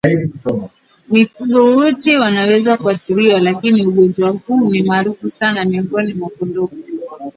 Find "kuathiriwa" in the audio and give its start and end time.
2.77-3.39